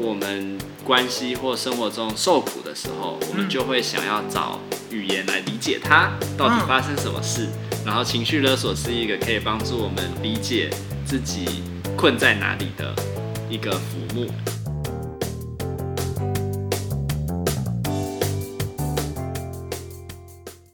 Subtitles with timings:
[0.00, 4.60] 我们关系或生活中受苦的时候，我们就会想要找
[4.92, 7.48] 语言来理解它到底发生什么事。
[7.84, 10.70] 然后情绪勒索是一个可以帮助我们理解
[11.04, 11.64] 自己
[11.96, 12.94] 困在哪里的
[13.50, 14.30] 一个服务。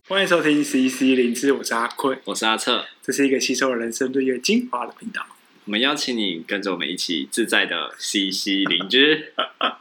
[0.06, 5.22] 欢迎收听 CC 灵知，我是阿坤，我是阿策，这是一个吸收人生岁月精华的频道。
[5.64, 9.32] 我们邀请你跟着我们一起自在的 CC 灵芝。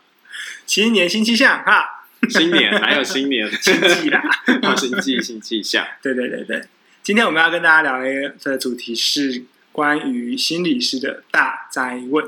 [0.65, 2.05] 新年新气象哈！
[2.29, 4.21] 新年还有新年新气啦，
[4.77, 5.85] 新气新气象。
[6.01, 6.63] 对对对对，
[7.03, 12.25] 今天我们要跟大家聊的主题是关于心理师的大灾问。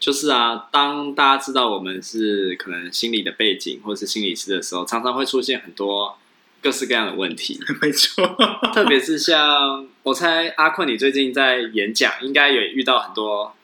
[0.00, 6.18] 就是啊，当大家知道我们是可能心理的背景或是心理师的时候，常常会出现很多。
[6.60, 8.24] 各式各样的问题， 没错，
[8.72, 13.54] 特别是像我猜阿坤，你最近在演讲，应该也遇到很多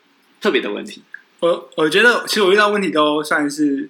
[0.40, 1.02] 特别的问题。
[1.40, 3.88] 我我觉得，其实我遇到问题都算是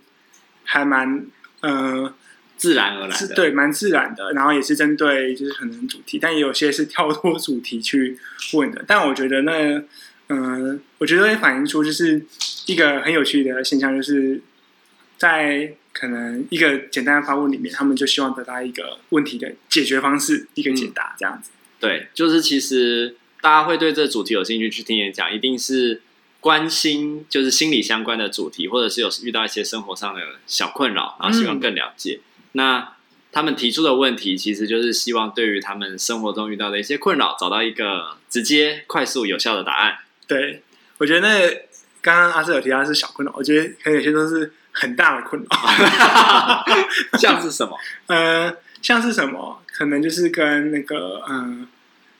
[0.65, 1.27] 还蛮
[1.61, 2.15] 呃
[2.57, 4.33] 自然而然的，对，蛮自然的。
[4.33, 8.19] 然后也是针对就是可能主题，但也有些是跳脱主题去
[8.55, 8.85] 问的。
[8.87, 9.83] 但我觉得那
[10.29, 12.25] 嗯、呃，我觉得会反映出就是
[12.67, 14.41] 一个很有趣的现象，就是
[15.17, 15.75] 在。
[15.91, 21.51] 可能一个简单的发问里面，他们就希望得到一个问题的解决方式，一个解答这样子。
[21.53, 26.03] 嗯、对，就是其实大家会对这个主题有兴趣去听演讲，一定是
[26.41, 32.21] 关心就是心理相关的主题，或者是有遇到一些生活上的小困扰，然后希望更了解。
[32.23, 32.93] 嗯、那
[33.33, 39.99] 他们提出的问题，其实就是希望对于他们生活中遇到的一些困扰，找到一个直接、快速、有效的答案。
[40.27, 40.63] 对，
[40.99, 41.49] 我觉得那
[42.01, 44.53] 刚刚阿瑟有提到的是小困扰，我觉得可能有些都是。
[44.71, 46.65] 很大的困扰，
[47.19, 47.77] 像是什么？
[48.07, 49.61] 呃，像是什么？
[49.67, 51.69] 可能就是跟那个，嗯、呃，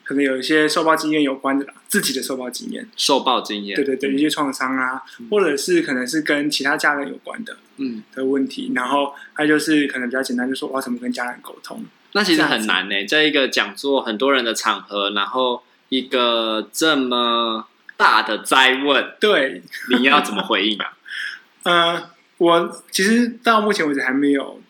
[0.03, 8.71] 可能有一些受暴经验有关的啦，自己的受暴经验，受暴经验，对对对，一些创伤啊，嗯、或者是可能是跟其他家人有关的，嗯，的问题。
[8.75, 11.83] 然后还就是可能比较简单，就说我要怎么跟家人沟通？
[12.13, 19.61] 那其实很难呢，在一个讲座很多人的场合，然后一个这么大的灾问，对，
[19.97, 20.93] 你要怎么回应啊？
[21.63, 22.09] 呃。
[22.39, 24.61] 我其实到目前为止还没有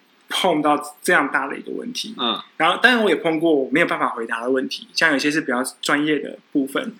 [0.41, 6.93] 碰到这样大的一个问题，嗯，然后当然我也碰过我没有办法回答的问题，像有些是比较专业的部分，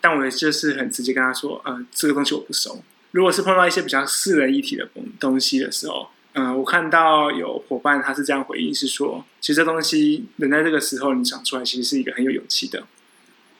[0.00, 2.82] 但我也就是很直接跟他说，呃，这个东西我不熟。
[3.10, 4.88] 如果是碰到一些比较私人议题的
[5.20, 12.84] 东西的时候，嗯、呃，我看到有伙伴他是这样回应，是说，其实这东西能在这个时候你想出来，其实是一个很有勇气的，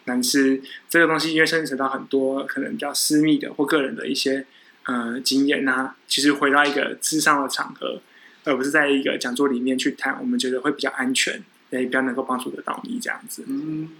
[0.06, 4.46] 但是这个东西因为牵扯到很多可能比较私密的或个人的一些。
[4.88, 8.00] 呃，经验呐、啊，其实回到一个智商的场合，
[8.46, 13.44] 而不是在一个讲座里面去谈，我们觉得会比较安全，也比较能够帮助得到你这样子。
[13.48, 13.90] 嗯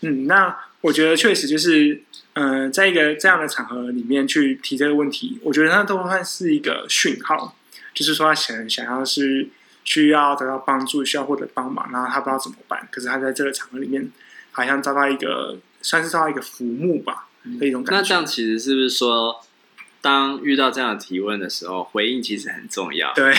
[0.00, 2.02] 嗯，那我觉得确实就是，
[2.32, 7.54] 呃，在一个这样的场合里面去提这个问题，我觉得它都算是一个讯号，
[7.92, 9.46] 就是说他想想要是
[9.84, 14.10] 需要得到帮助，需要获得帮忙，然后他不知道怎么办，可是他在这个场合里面，
[14.52, 17.28] 好像遭到一个算是遭到一个浮木吧
[17.60, 18.00] 的一种感觉。
[18.00, 19.44] 那这样其实是不是说？
[20.02, 23.12] 当遇到这样的提问的时候，回应其实很重要。
[23.12, 23.34] 对，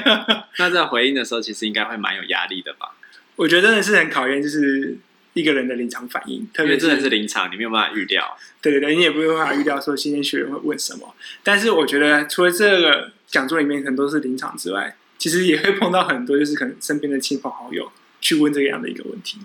[0.58, 2.94] 那在回应的时候，其实应该会蛮有压力的吧？
[3.36, 4.98] 我觉得真的是很考验，就是
[5.32, 8.36] 一个人的临场反应，特别真的是临场，你没有办法预料。
[8.60, 11.14] 对对对，你也没有办法预料说今天学员会问什么。
[11.42, 17.90] 但是我觉得，除了这个讲座里面很多是临场之外，其实也会碰到很多，就是可能身边的亲朋好友
[18.20, 19.38] 去问这样的一个问题，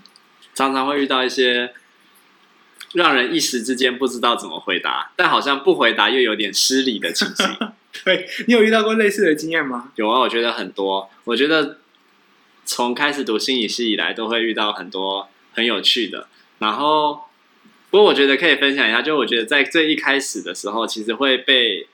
[0.54, 1.72] 常常会遇到一些。
[2.92, 7.56] 让人一时之间不知道怎么回答，但好像不回答又有点失礼的情形。
[8.04, 9.92] 对，你有遇到过类似的经验吗？
[9.96, 11.10] 有啊，我觉得很多。
[11.24, 11.78] 我觉得
[12.64, 16.28] 从开始读心理系以来，都会遇到很多很有趣的。
[16.58, 17.24] 然后，
[17.90, 21.88] 不过我觉得可以分享一下，就我觉得在最一开始的时候，其实会被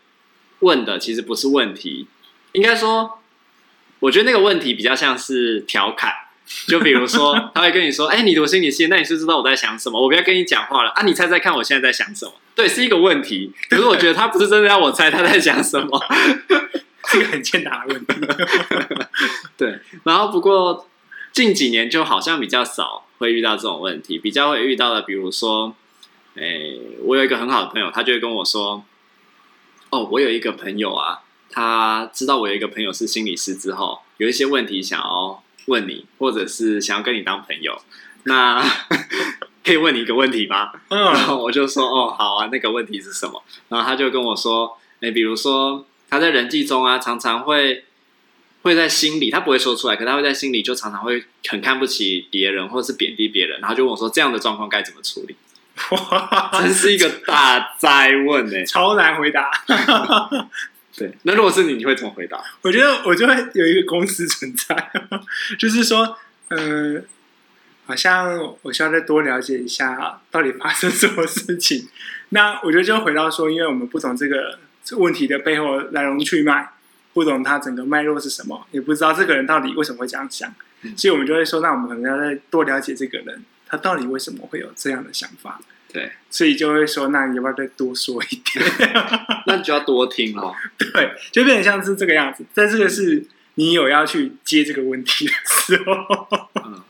[0.61, 2.07] 问的其实不是问题，
[2.53, 3.19] 应该说，
[4.01, 6.13] 我觉得那个问题比较像是调侃。
[6.67, 10.01] 就比如说，他会跟你说：“哎、欸，你读心理系，那你是知道我在想什么？
[10.01, 11.03] 我不要跟你讲话了啊！
[11.03, 12.33] 你猜猜看，我现在在想什么？
[12.55, 13.53] 对，是一个问题。
[13.69, 16.01] 可是我觉得他不是真的要我猜他在想什么，
[17.09, 18.15] 是一个很欠打的问题。
[19.57, 20.87] 对，然后不过
[21.33, 25.75] 近几年就好像比较少会遇到这种问题，比较会遇到的，比如说，
[26.37, 28.85] 哎、欸，我有一个很好的朋友，他就会跟我说：
[29.91, 31.21] 哦，我有一个朋友啊，
[31.51, 37.81] 他知道我有一个朋友是心理师之后，有一些问题想要。”问你，或者是想要跟你当朋友，
[38.25, 38.63] 那
[39.65, 40.73] 可以问你一个问题吗？
[40.89, 43.43] 嗯，然后我就说，哦，好啊，那个问题是什么？
[43.69, 47.85] 然后他就跟我说，哎，比如说他在人际中啊，常常会
[48.63, 55.35] 会在心里，他不会说出来，可他会在心里就常常会很看不起别人，或者是贬低别人，然后就问我说，这样的状况该怎么处理？
[55.91, 59.51] 哇，真是一个大灾问哎，超难回答。
[60.97, 62.41] 对，那如果是你，你会怎么回答？
[62.63, 64.93] 我觉得我就会有一个公司存在，
[65.59, 66.17] 就是说，
[66.51, 67.03] 嗯、呃，
[67.87, 71.89] 好像我需要再多了解一下到底发生什么事情。
[72.29, 74.59] 那我觉得就回到说，因为我们不懂这个
[74.93, 76.71] 问题的背后来龙去脉，
[77.13, 85.61] 不懂它整个脉络是什么，也不知道这个人到底为什么会这样想，嗯、所以我们就会说，那我们可能要再多了解这个人，他到底为什么会有这样的想法。
[85.95, 88.67] 对，所以就会说，那你要不要再多说一点？
[89.47, 90.53] 那你就要多听哦。
[90.77, 92.45] 对，就变成像是这个样子。
[92.53, 93.25] 但这个是
[93.55, 96.83] 你有要去接这个问题的时候，嗯，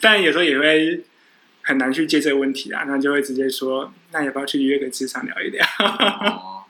[0.00, 1.04] 但有时候也会
[1.62, 2.82] 很难去接这个问题啊。
[2.88, 5.64] 那就会直接说，那你要不要去约个职场聊一聊？
[5.78, 6.64] 哦，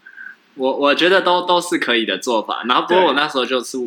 [0.56, 2.64] 我我觉得都都是可以的做法。
[2.68, 3.78] 然后，不过我那时候就是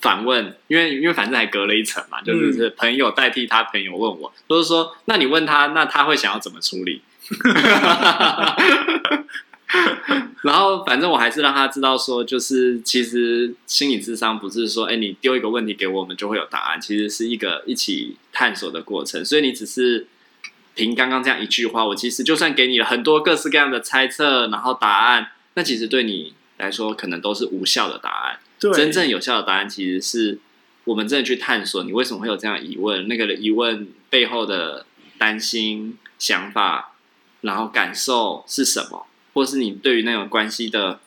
[0.00, 7.02] 反问，因为因为反正还隔了一层嘛，就是是朋友代替他朋友问我，都、就是说，那你问他，那他会想要怎么处理？
[10.42, 19.24] 然后，反正我还是让他知道说，就是其实心理智商不是说，哎，你丢一个问题给我们就会有答案，其实是一个一起探索的过程。
[19.24, 20.06] 所以你只是
[20.74, 28.38] 凭刚刚这样一句话，我其实就算给你了很多各式各样的猜测，然后答案，那其实对你来说可能都是无效的答案。
[28.58, 30.38] 对，真正有效的答案其实是
[30.84, 34.86] 我们真的去探索你为什么会有这样疑问，那个疑问背后的
[35.18, 36.89] 担心、想法。
[37.42, 41.00] 然后感受是什么，或是你对于那种关系的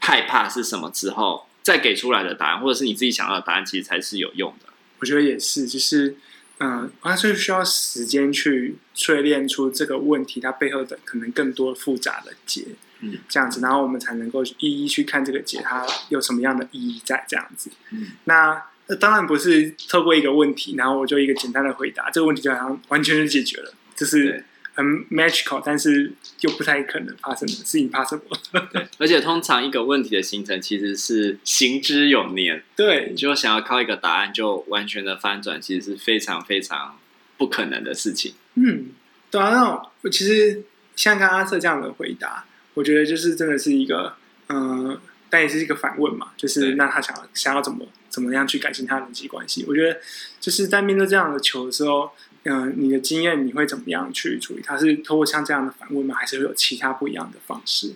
[0.00, 4.72] 害怕是什么之后，再给出来的答案，或者是你自己想要的答案，其实才是有用的。
[5.00, 6.16] 我觉得也是，就是
[6.60, 12.64] 嗯，它是需要时间去淬炼出这个问题它背后的可能更多复杂的结，
[13.00, 17.70] 嗯，这样子，然后我们才能够一一去看这个结它有什么样的意义在这样子。
[17.90, 18.62] 嗯，那
[18.98, 24.44] 当然不是透过一个问题，然后我就一个简单的回答，这个问题就好像完全就解决了，就是。
[24.78, 28.38] 很 magical，但是又不太可能发生的事情发生过。
[28.70, 32.62] 对，而且通常一个问题的形成其实是行之有年。
[32.76, 36.96] 对，你就想要靠一个答案就完全的翻转，其实是非常非常
[37.36, 38.34] 不可能的事情。
[38.54, 38.90] 嗯，
[39.32, 40.62] 对啊，那我其实
[40.94, 42.44] 像刚刚阿瑟这样的回答，
[42.74, 44.14] 我觉得就是真的是一个，
[44.46, 49.64] 嗯、呃，但也是一个反问嘛，就是那他想想要怎么怎么样去改进他的人际关系？
[49.66, 49.98] 我觉得
[50.38, 52.12] 就是在面对这样的球的时候。
[52.44, 54.62] 嗯、呃，你的经验你会怎么样去处理？
[54.62, 56.14] 他是通过像这样的反问吗？
[56.14, 57.94] 还是会有其他不一样的方式？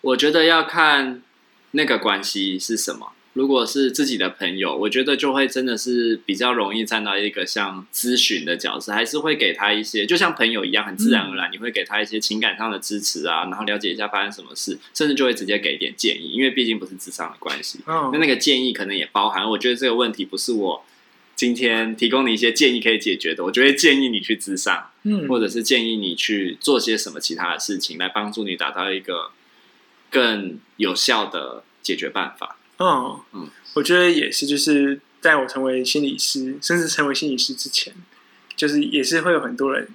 [0.00, 1.22] 我觉得要看
[1.72, 3.12] 那个关系是什么。
[3.34, 17.78] 如果是自己的朋友，我觉得就会真的是比较容易站到一个像咨询的角色，还是会给他一些，就像朋友一样，很自然而然，你会给他一些情感上的支持啊，然后了解一下发生什么事，甚至就会直接给一点建议，因为毕竟不是智商的关系。
[17.86, 20.84] 哦，那那个建议可能也包含，我觉得这个问题不是我。
[21.38, 29.30] 今天提供你一些建议可以解决的，我就会建议你去咨商，嗯，或者是建议你去做些什么其他的事情，来帮助你达到一个
[30.10, 32.58] 更有效的解决办法。
[32.78, 37.94] 哦，嗯，我觉得也是，就是在我成为心理师，甚至成为心理师之前，
[38.56, 39.86] 就是也是会有很多人，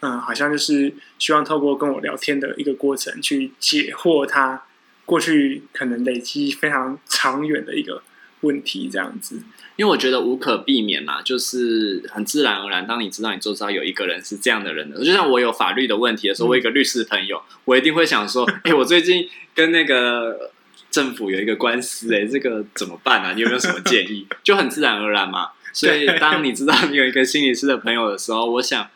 [0.00, 4.64] 嗯，好像就是希望透过跟我聊天的一个过程，去解惑他
[5.04, 8.02] 过去可能累积非常长远的一个
[8.42, 9.42] 问题，这样子。
[9.76, 12.86] 因为我觉得无可避免嘛，就是很自然而然。
[12.86, 20.52] 当你知道你周遭有一个人是这样的人的，就像我有法律的问题的时候，我有一个律师朋友，我一定会想说： 哎，我最近跟那个
[20.90, 23.32] 政府有一个官司，哎，这个怎么办啊？
[23.32, 24.26] 你有没有什么建议？
[24.44, 25.48] 就很自然而然嘛。
[25.72, 28.86] 所以当你知道你有一个心理师的朋友的时候，我想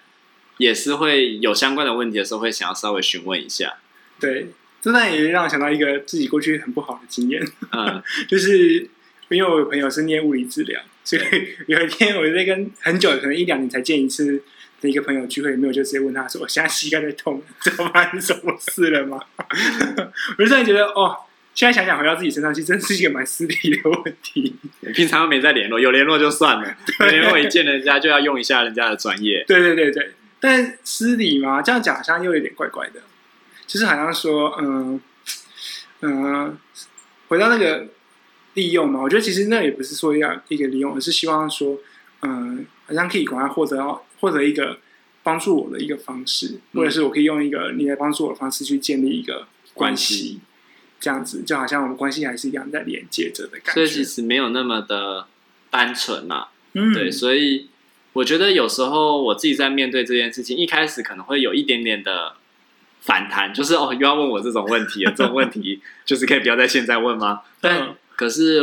[0.58, 3.76] 也是会有相关的问题的时候，会想要稍微询问一下。
[4.20, 4.48] 对，
[4.82, 8.90] 这段也让我想到一个自己过去很不好的经验，嗯， 就是。
[9.28, 11.23] 因为我有朋友是念物理治疗，所以
[11.66, 14.40] 有一天我就在跟很久，可能一两年才见一次
[14.80, 19.21] 的一个朋友聚会，里面我就直接问他说：“我现在膝盖在痛，知道发生什么事了吗？”
[20.38, 21.16] 我就突然觉得，哦，
[21.54, 24.54] 现在想想回到自己身上，其实真是一个蛮私底的问题。
[24.95, 29.45] 平常没在联络，有联络就算了，有联络一见人家就要用一下人家的专业。
[29.49, 33.00] 对对对对，但私底嘛，这样讲好像又有点怪怪的，
[33.66, 35.00] 就是好像说，嗯
[36.02, 36.59] 嗯，
[37.28, 37.88] 回到那个。
[38.56, 41.78] 利用嘛，我觉得其实那也不是说要一个利用，而是希望说，
[42.22, 44.78] 嗯，好像可以赶快获得到获得一个
[45.22, 50.40] 帮助我的一个方式，嗯、或者是我可以用一个你来帮助我的方式去建立一个关系，
[50.98, 53.72] 这样子就好像我们关系还是一样在连接着的感觉。
[53.75, 55.26] 所以其实没有那么的
[55.70, 57.68] 单纯嘛，嗯，对，所以
[58.14, 62.36] 我觉得有时候我自己在面对这件事情，一开始可能会有一点点的
[63.02, 67.42] 反弹，就是哦，又要问我这种问题，这种问题就是可以不要在现在问吗？
[67.60, 68.62] 但、嗯可是，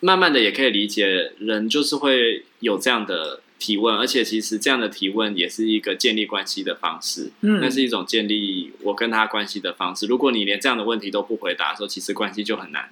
[0.00, 10.06] 慢慢的也可以理解，人就是会有这样的提问，而且其实这样的提问也是一个建立关系的方式，嗯，那是一种建立我跟他关系的方式。
[10.06, 12.90] 如果你连这样的问题都不回答的时候，其实关系就很难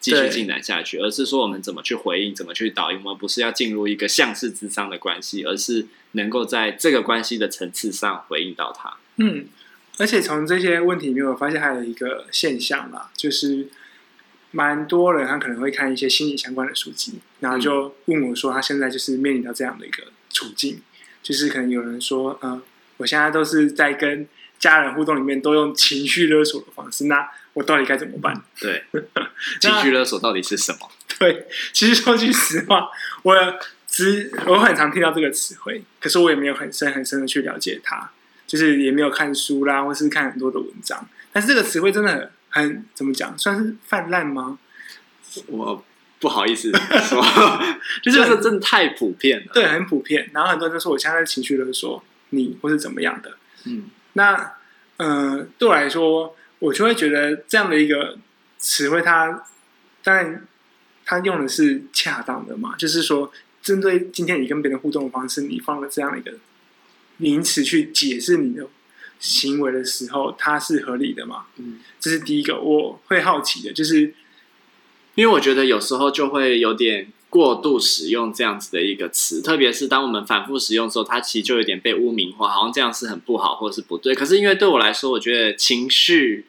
[0.00, 0.98] 继续进展下去。
[0.98, 8.96] 而是说我们怎么去回应，怎么去导引，我们不是要进入一个像是智商的关系，而是能够在这个关系的层次上回应到他。
[9.18, 9.46] 嗯，
[9.98, 13.68] 而且从这些问题里面，我发现还有一个现象啦，就是。
[14.50, 20.80] 蛮多人，他可能会看一些心理相关的书籍，然后就问我说，他现在就是面临到这样的一个处境，
[21.22, 22.62] 就是可能有人说，嗯、呃，
[22.96, 24.26] 我现在都是在跟
[24.58, 28.42] 家人互动里面都用情绪勒索的方式，那我到底该怎么办？
[28.58, 28.84] 对，
[29.60, 30.90] 情绪勒索到底是什么？
[31.18, 32.88] 对，其实说句实话，
[33.22, 33.34] 我
[33.86, 38.10] 只我很常听到这个词汇，可是我也没有很深很深的去了解它，
[38.46, 42.30] 就是也没有看书啦，或是看很多的文章，但是这个词汇真的很。
[42.62, 43.36] 很怎么讲？
[43.38, 44.58] 算是泛滥吗？
[45.46, 45.84] 我
[46.20, 46.70] 不好意思
[47.08, 47.22] 说，
[48.02, 49.52] 就是这真的太普遍了。
[49.52, 50.30] 对，很普遍。
[50.32, 53.36] 然后很多人都说我现在情绪勒索你，或是怎么样的。
[53.64, 53.84] 嗯，
[54.14, 54.54] 那
[54.96, 58.18] 呃，对我来说，我就会觉得这样的一个
[58.56, 59.44] 词汇，它
[60.02, 60.46] 当然
[61.04, 63.30] 它用的是恰当的嘛，就是说，
[63.62, 66.32] 针对今天你跟别人互动的方式，你放了这样的一个
[67.18, 68.66] 名词去解释你的。
[69.18, 71.46] 行为的时候，它是合理的吗？
[71.56, 74.14] 嗯，这是第一个我会好奇的，就是
[75.14, 84.14] 因为我觉得有时候就会有点过度使用这样子的一个词，特别是当我们反复使用的时候，它其实就有点被污名化，好像这样是很不好或是不对。
[84.14, 86.46] 可是因为对我来说，我觉得情绪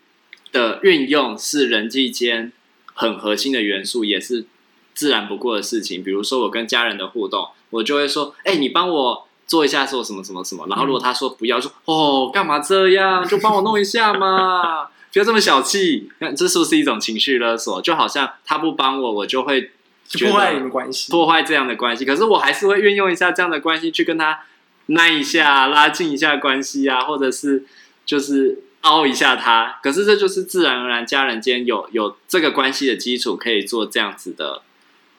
[0.51, 2.51] 的运用是人际间
[2.93, 4.45] 很核心的元素，也是
[4.93, 6.03] 自然不过的事情。
[6.03, 16.08] 比如说我跟家人的互动，我就会说：“哎，你帮我。”做一下说什么什么什么，然后如果他说不要，说哦干嘛这样，就帮我弄一下嘛， 不要这么小气。
[16.20, 17.82] 看这是不是一种情绪勒索？
[17.82, 19.72] 就好像他不帮我，我就会
[20.20, 22.06] 破坏你们关系，破坏这样的关系。
[22.06, 24.39] 可是我还是会运用一下这样的关系去跟他
[24.86, 27.65] 拉一下，拉近一下关系啊，或者是
[28.06, 29.79] 就是凹一下他。
[29.82, 34.62] 可是这就是自然而然，家人间有有这个关系的基础，可以做这样子的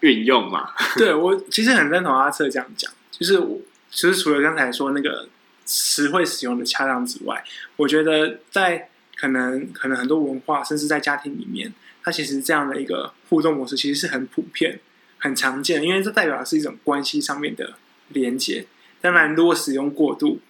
[0.00, 0.70] 运用嘛？
[0.96, 3.58] 对，我其实很认同阿策这样讲，就是我。
[3.90, 5.28] 其实除了刚才说那个
[5.64, 7.44] 词汇使用的恰当之外，
[7.76, 14.80] 我觉得在可能可能很多文化，甚至在家庭里面，它其实这样的一个互动模式其实是很普遍、
[15.18, 17.74] 很常见，因为这代表的是一种关系上面的
[18.08, 18.66] 连接。
[19.00, 20.40] 当然，如果使用过度，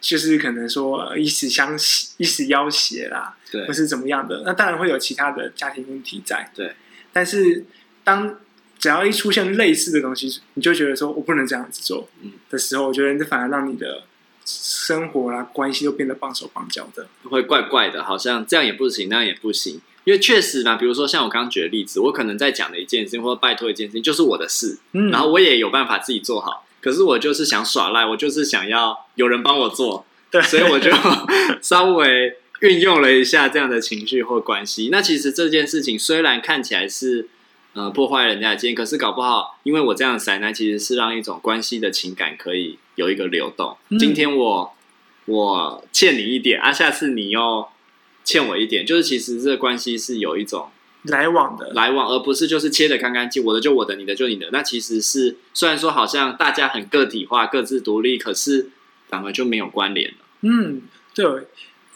[0.00, 6.50] 就是可能说以死相胁、以死要挟啦，对，或是怎么样的，那当然会有其他的家庭问题在。
[6.54, 6.74] 对，
[7.12, 7.64] 但是
[8.02, 8.38] 当
[8.80, 12.08] 只要一出现类似的东西，你就觉得说我不能这样子做
[12.48, 14.04] 的时候，我觉得这反而让你的
[14.46, 19.82] 生活啦、关系都变得绑手绑脚的，会怪怪的，好像这样也不行，那样也不行。
[20.04, 30.90] 因为确实嘛，比如说像我刚刚举的例子，我可能在讲的一件事情，或者拜托一件事情，就是我的事，嗯，然后我也有办法自己做好，可是我就是想耍赖，我就是想要有人帮我做，对，所以我就
[31.60, 34.88] 稍微运用了一下这样的情绪或关系。
[34.90, 37.28] 那其实这件事情虽然看起来是。
[37.72, 43.76] 呃，破坏人家的经验，可是搞不好，因为我这样的塞奶，其实是让一种关系的情感可以有一个流动。
[43.90, 44.74] 嗯、今天我
[45.26, 47.68] 我欠你一点啊，下次你又
[48.24, 50.68] 欠我一点，就是其实这个关系是有一种
[51.04, 54.48] 来往的来往，而不是就是切的干干净，我的就我的，你的就你的。
[54.50, 58.70] 那其实是虽然说好像大家很个体化、各自独立，可是
[59.08, 60.16] 反而就没有关联了。
[60.40, 60.82] 嗯，
[61.14, 61.24] 对，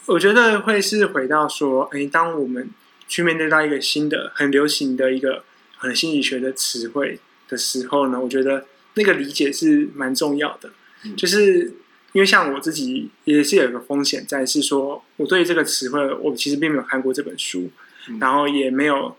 [0.05, 2.69] 我觉得会是回到说，哎，当我们
[3.09, 5.43] 去面对到一个新的、很流行的一个。
[5.85, 8.65] 很心理学的词汇的时候呢，我觉得
[8.95, 10.71] 那个理解是蛮重要的。
[11.03, 11.73] 嗯、就是
[12.13, 17.69] 因为像我自己也是有一个风险在，是说我对这个词汇，我其实并没有看过这本书，
[18.09, 19.15] 嗯、然后也没有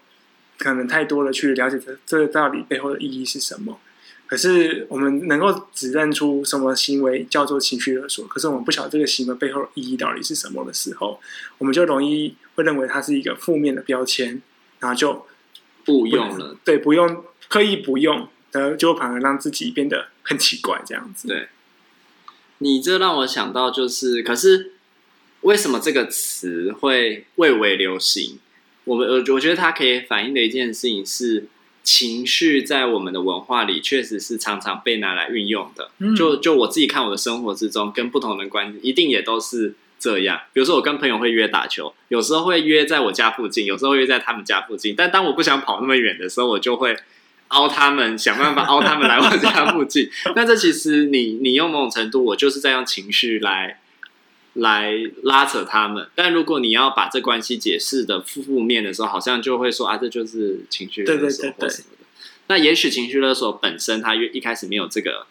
[0.58, 3.78] 可能太多的去了解这这个到底背后的意义是什么。
[4.26, 11.20] 可是我们能够指认出什么行为叫做情绪勒索，可是我们不晓得这个行为背后的意义到底是什么的时候，
[11.58, 14.42] 我们就容易会认为它是一个负面的标签，
[14.80, 15.26] 然后就。
[15.86, 21.28] 不用了，对，不用刻意不用，呃，就反而让自己变得很奇怪，这样子。
[21.28, 21.48] 对，
[22.58, 24.72] 你这让我想到，就是，可是
[25.42, 28.38] 为什么这个词会蔚为流行？
[28.84, 31.46] 我们，我我觉得它可以反映的一件事情是，
[31.82, 35.90] 情绪在我们的文化里确实是常常被拿来运用的。
[35.98, 39.74] 嗯，就就我自己看我的生活之中，跟不同的关系，一定也都是。
[39.98, 44.94] 这样，比如说我跟朋友会约打球，有时候会约在我家附近，有时候约在他们家附近。
[44.96, 46.96] 但当我不想跑那么远的时候，我就会
[47.48, 50.10] 凹他们，想办法 凹他们来我家附近。
[50.34, 53.80] 那这其实你你用某种程度，我就是在用情绪来
[54.54, 56.08] 来拉扯他们。
[56.14, 62.06] 但如果你要把这关系解释的负面的时候，好像就会说啊，这就是情绪勒索或什么的。
[62.48, 65.26] 那也许情绪勒索本身它一开始没有这个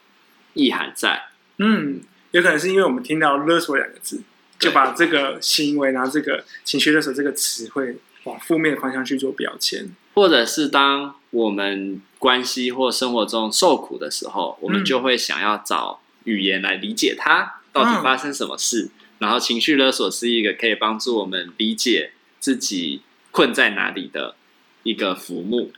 [0.54, 1.30] 意涵在。
[1.58, 4.22] 嗯，有可能是因为我们听到勒索两个字，
[4.66, 18.86] 就把这个行为拿这个情绪勒索这个词汇往负面的方向去做标签，或者是当我们关系或生活中受苦的时候，我们就会想要找语言来理解它到底发生什么事。
[18.86, 24.36] 嗯、然后情绪勒索是一个可以帮助我们理解自己困在哪里的
[24.82, 25.72] 一个浮木。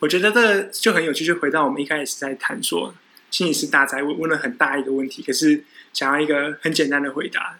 [0.00, 2.94] 我觉得这就很有趣，就回到我们一开始在谈说，
[3.30, 7.58] 心理师大宅问问了很大一个问题，可是想要一个很简单的回答。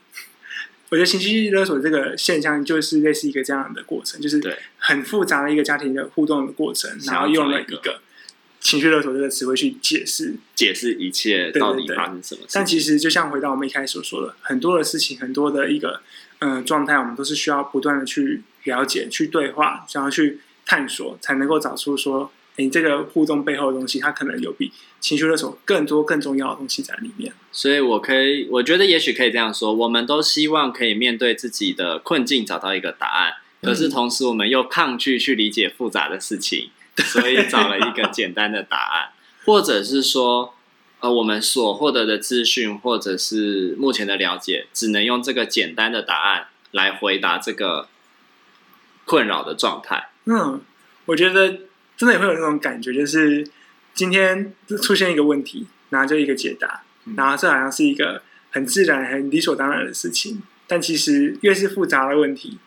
[0.95, 4.41] 我觉得情绪勒索这个现象就是类似一个这样的过程，就是
[4.79, 8.01] 很复杂的一个家庭的互动的过程，然后用了一个
[8.61, 12.43] 情绪勒索这个词汇去解释解释一切到底发生什么。
[12.53, 16.01] 但其实就像回到我们一开始所说的，很多的事情，很多的一个
[16.39, 22.31] 嗯、呃、状态，我们都是需要不断的去了解、去对话，想要去探索，才能够找出说。
[22.56, 24.70] 你这个互动背后的东西，它可能有比
[25.00, 27.32] 情绪勒索更多、更重要的东西在里面。
[27.50, 33.32] 所以，我可以，我觉得也许可以这样说：我们都希望可以面对自己的困境，找到一个答案。
[33.61, 39.08] 可是，同时我们又抗拒去理解复杂的事情，所以找了一个简单的答案，
[39.44, 40.54] 或者是说，
[41.00, 47.88] 呃，我们所获得的资讯，或者是目前的了解，只能用这个简单的答案来回答这个
[49.04, 50.11] 困扰的状态。
[50.26, 50.61] 嗯，
[51.06, 51.58] 我觉得。
[51.97, 53.47] 真的也会有那种感觉，就是
[53.95, 56.83] 今天出现一个问题，然后就一个解答，
[57.17, 58.21] 然后这好像是一个
[58.51, 60.43] 很自然、很理所当然的事情。
[60.67, 62.59] 但其实越是复杂的问题，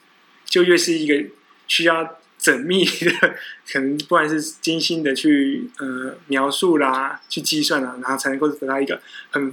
[0.45, 1.29] 就越是一个
[1.67, 3.35] 需要缜密的，
[3.69, 9.47] 可能不管是精心的去呃描述啦、去计算啦，然后才能够得到一个很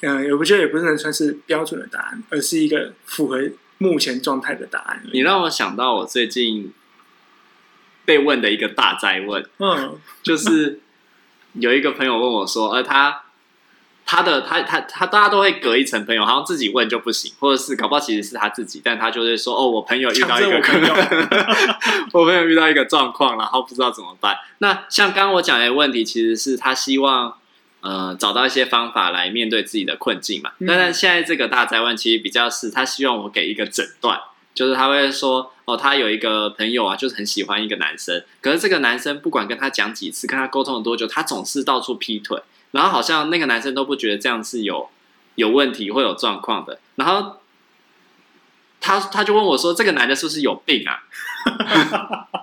[0.00, 5.02] 嗯、呃，我觉得也不是能算是标准的答案，而是一个符合目前状态的答案。
[5.12, 6.72] 你让我想到我最近。
[8.04, 10.80] 被问的一个大灾问，嗯，就是
[11.54, 13.22] 有一个朋友问我说，呃，他
[14.06, 20.94] 他的他他他大家都会隔一层朋友，好像自己问就不行，或者是搞不好其实是他自己，但他就是说，哦，我朋友遇到一个，我朋友，
[22.12, 24.36] 我朋友遇到一个状况，然后不知道怎么办。
[24.58, 27.38] 那像刚刚我讲的问题，其实是他希望
[27.80, 30.52] 呃找到一些方法来面对自己的困境嘛。
[30.66, 34.20] 但现在这个大灾问，其实比较是他希望我给一个诊断。
[34.54, 42.38] 就是他会说，哦，他有一个朋友啊，就是很喜欢一个男生，可是这个男生不管跟他讲几次，跟他沟通了多久，他总是到处劈腿，
[42.72, 44.90] 然后好像那个男生都不觉得这样是有
[45.36, 47.40] 有问题会有状况的，然后
[48.80, 51.04] 他他就问我说，这个男的是不是有病啊？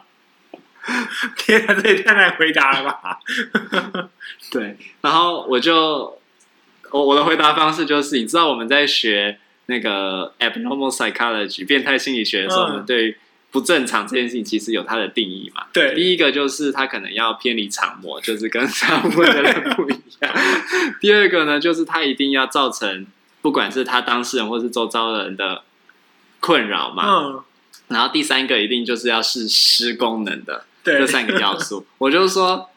[1.37, 3.19] 天啊，这也太难回答了吧？
[4.49, 6.19] 对，然后我就
[6.89, 9.37] 我我的回答方式就是，你知道我们在学。
[9.71, 13.15] 那个 abnormal psychology 变态心理学的时候，我们对
[13.49, 15.65] 不正常这件事情其实有它的定义嘛？
[15.71, 20.33] 对，第一个就是它可能要偏离常模，就是跟常规的人不一样。
[20.99, 23.07] 第二个呢，就是它一定要造成
[23.41, 25.63] 不管是他当事人或是周遭的人的
[26.39, 27.05] 困扰嘛。
[27.07, 27.43] 嗯。
[27.87, 31.85] 然后第三个一定就是要是失功能的，对，这三个要素。
[31.97, 32.69] 我就是说，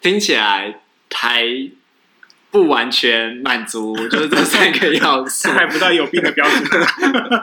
[0.00, 0.80] 听起来
[1.12, 1.70] 还。
[2.52, 6.62] 不完全满足，就是这三个要素， 还不到有病的标准。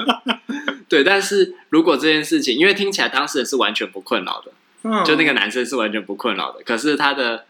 [0.88, 4.52] 对，但是如果这件事情，因为听起来当事人是完全不困扰的，
[4.84, 7.46] 嗯，就那个男生是完全不困扰的，可是他的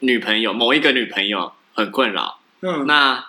[0.00, 3.24] 女朋友，某一个女朋友很困扰，嗯，那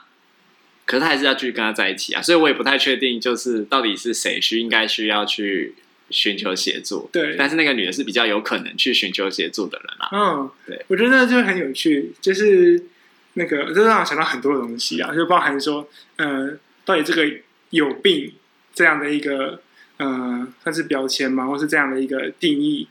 [0.88, 5.76] 可是他还是要继续跟他在一起啊，所以我也不太确定，就是到底是谁需应该需要去
[6.10, 12.88] 寻求协助，对，但是那个女的是比较有可能去寻求协助的人啊，嗯，对，我觉得就很有趣，就是。
[13.34, 16.52] 那个，这让我想到很多的东西啊，就包含说，呃，
[16.84, 17.26] 到底这个
[17.70, 18.34] 有病
[18.74, 19.62] 这样的一个，
[19.98, 21.46] 呃，算是标签吗？
[21.48, 22.88] 或是这样的一个定义，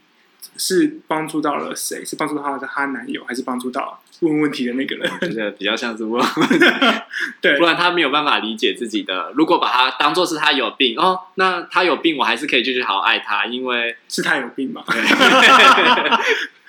[0.56, 2.04] 是帮助到了谁？
[2.04, 5.10] 是帮助到她的她男友，还是帮助到问问题的那个人？
[5.20, 6.58] 我觉得比较像是问问题，
[7.42, 9.32] 对，不然他没有办法理解自己的。
[9.34, 14.84] 如果把他当做是他有病哦，那他有病，我还是可以继续好好爱他，因为是他有病嘛。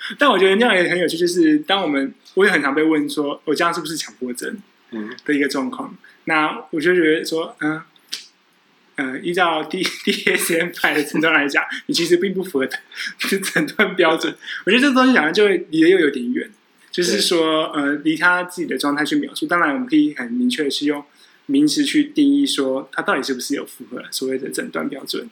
[0.18, 4.56] 但我觉得那样也很有趣，就是当我们我也很常被问说，我这样是不是强迫症？
[4.90, 5.88] 嗯，的一个状况。
[5.90, 7.80] 嗯、那我就觉得说，嗯，
[8.96, 12.68] 呃，依照 D DSM 派的诊断来讲，你其实并不符合
[13.54, 14.34] 诊断标准。
[14.66, 16.50] 我觉得这个东西讲的就会离得又有点远，
[16.90, 19.46] 就是说，呃，离他自己的状态去描述。
[19.46, 21.02] 当然，我们可以很明确的是用
[21.46, 25.30] 名词去定义说，他到底是不是有符合所谓的诊断标准。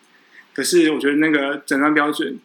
[0.54, 2.38] 可是，我觉得那个诊断标准。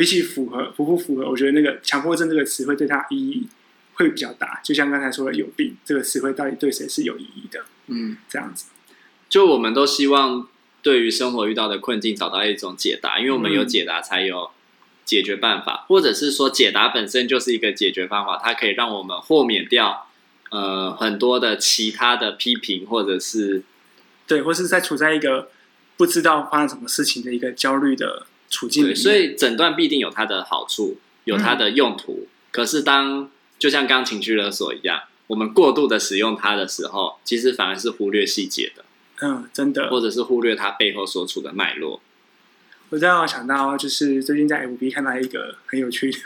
[0.00, 3.46] 比起符合符不符合，我觉得那个强迫症这个词汇对他意义
[3.92, 4.58] 会比较大。
[4.64, 7.66] 就像刚才说的，有病这个词汇到底对谁是有意义的？
[7.88, 8.70] 嗯，这样子。
[9.28, 10.48] 就我们都希望
[10.80, 14.50] 对于生活遇到的困境找到一种解答，因为我们有解答才有
[15.04, 20.06] 解决办法，嗯、或者是说解答本身就是一个解决方法，它可以让我们豁免掉
[20.50, 23.62] 呃很多的其他的批评，或者是
[24.26, 25.50] 对，或是在处在一个
[25.98, 28.96] 不知道发生什么事情的一个焦虑的处境里面。
[28.96, 32.26] 所以诊断必定有它的好处，有它的用途。
[32.26, 38.84] 嗯、可是当就像刚情绪勒索一样，我们过度的使用它的时候，其实反而是忽略细节的。
[39.22, 42.02] 嗯，真的，或者是忽略它背后所处的脉络。
[42.88, 46.18] 我这样想到，就是最近在 FB 看到一个很有趣的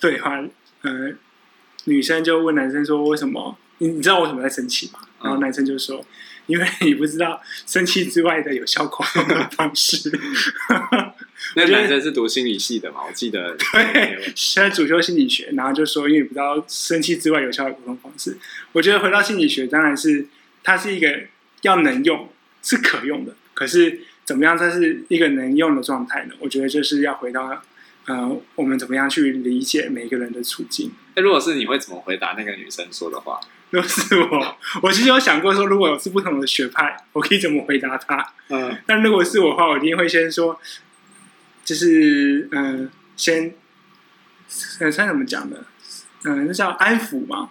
[0.00, 0.42] 对话，
[0.82, 1.12] 呃，
[1.84, 3.56] 女生就问男生说：“为什么？
[3.78, 6.06] 你你知道我为什么在生气吗？”然后男生就说：“嗯、
[6.46, 10.10] 因为你不知道生气之外的有效沟通的方式。”
[11.56, 13.00] 那男生是读心理系的嘛？
[13.08, 18.36] 我记得对， 现在主修心理学，然后就说：“因为你不知道生气之外有效的沟通方式。”
[18.72, 20.26] 我觉得回到心理学，当然是
[20.62, 21.08] 它是一个。
[21.62, 22.26] 要能用
[22.62, 26.32] 是可用的，可是怎么样才是一个能用的状态呢？
[26.38, 27.62] 我觉得就是要回到，
[28.06, 30.90] 呃，我们怎么样去理解每个人的处境。
[31.16, 33.38] 那如果是你会怎么回答那个女生说的话？
[33.68, 38.32] 如果是我， 我其实有想过说，如果是不同的学派，我可以怎么回答她？
[38.48, 40.58] 嗯，但如果是我的话，我一定会先说，
[41.64, 43.54] 就是嗯、呃，先，
[44.80, 45.64] 呃，算怎么讲的？
[46.24, 47.50] 嗯、呃，那叫安抚嘛。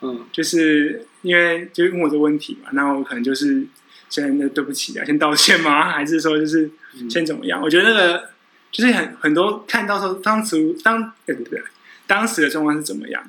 [0.00, 3.66] 嗯，就是因为就是问我这个问题嘛，那我可能就是
[4.08, 5.90] 先那对不起啊，先道歉吗？
[5.92, 6.70] 还是说就是
[7.10, 7.60] 先怎么样？
[7.60, 8.30] 嗯、我觉得那个
[8.70, 11.60] 就是很很多看到说当时当对不对，
[12.06, 13.28] 当时的状况是怎么样？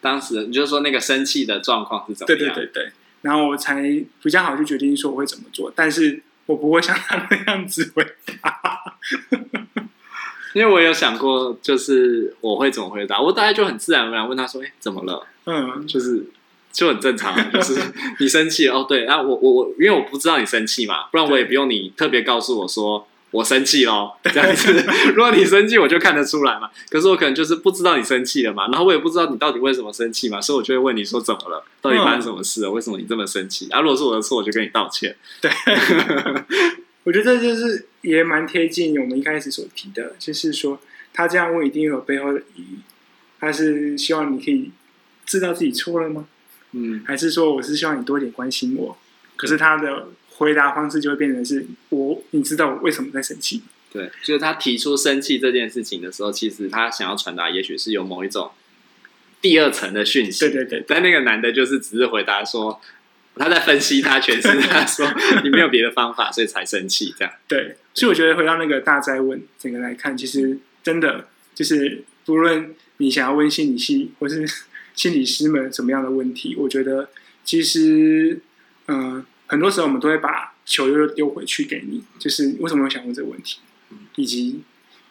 [0.00, 2.38] 当时你就是说那个生气的状况是怎么样？
[2.38, 2.92] 对对对对，
[3.22, 3.82] 然后我才
[4.22, 8.06] 比较好去决定说我会怎么做，但是我不会像他那样子回
[8.40, 8.77] 答。
[10.54, 16.24] 因为我有想过，就是我会怎么回答，我大概就很自然而然问他说：“哎，怎么了？”嗯，就是
[16.72, 17.80] 就很正常， 就是
[18.18, 24.12] 你生气哦，对，那我我我，因为我不知道你生气嘛，不然我也不用你特别告诉我说我生气喽。
[24.24, 24.72] 这样子。
[25.14, 26.70] 如果你生气，我就看得出来嘛。
[26.90, 32.70] 可是我可能就是不知道你生气了嘛，然后我也不知道你到底为什么生气嘛，所以我就会问你说怎么了，到底发生什么事了？
[32.70, 33.68] 为什么你这么生气？
[33.70, 35.14] 啊，如果是我的错，我就跟你道歉。
[35.42, 35.50] 对。
[37.04, 40.78] 我觉得这就是也蛮贴近我们一开始所提的，就是说
[41.14, 42.78] 他这样问一定有背后的意义，
[43.40, 44.70] 他是希望你可以
[45.24, 46.28] 知道自己错了吗？
[46.72, 48.98] 嗯，还是说我是希望你多一点关心我？
[49.36, 53.62] 可是他的回答方式就会变成是我，你知道我为什么在生气？
[53.90, 58.50] 对，就是他提出生气这件事情的时候，其实他想要传达，也许是有某一种
[59.40, 60.40] 第二层的讯息。
[60.40, 62.78] 对对对，但那个男的就是只是回答说。
[63.38, 65.06] 他在分析，他诠释，他说
[65.42, 67.32] 你没有别的方法，所以才生气这样。
[67.46, 74.46] 对，所以我觉得回到那个大灾问整个来看，其实真的就是，不论你想要问心理系或是
[74.94, 77.08] 心理师们什么样的问题，我觉得
[77.44, 78.40] 其实，
[78.86, 83.60] 嗯、呃，很多时候我们都会把球又丢回去给你，就是为什么会想问这个问题，
[84.16, 84.60] 以及，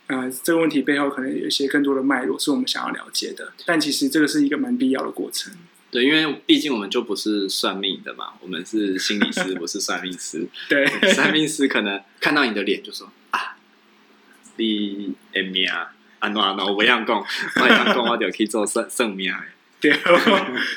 [0.07, 5.53] 呃，这个问题背后可能有一些更多的脉络是我们想要了解的，但其实这个是一个蛮必要的过程。
[5.89, 10.45] 对，因为毕竟我们就不是算命的嘛，我们是心理师， 不是算命师。
[10.67, 13.55] 对，算命师可能看到你的脸就说啊，
[14.57, 19.33] 你的命啊，啊喏啊喏，我不要讲，我要讲，我就可以做算算命。
[19.79, 19.97] 对，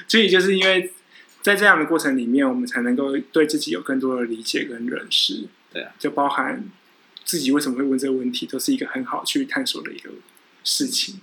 [0.07, 0.93] 所以就是因为
[1.43, 5.49] 在这样的过程里面，我们才能够对自己有更多的理解跟认识。
[5.73, 6.65] 对啊，就包含
[7.25, 10.11] 自己为什么会问这个问题，都是一个很好去探索的一个
[10.63, 11.21] 事情。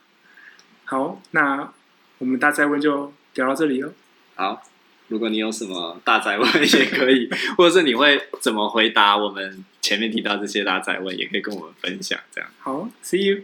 [0.86, 1.74] 好，那。
[2.22, 3.92] 我们大哉问就聊到这里哦。
[4.36, 4.62] 好，
[5.08, 12.16] 如果你有什么大哉问也可以，或者是你会怎么回答我们前面提到这些大哉问，也可以跟我们分享。
[12.30, 12.48] 这样。
[12.60, 13.42] 好，See you。